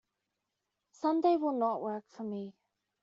[0.89, 2.55] Sunday will not work for me.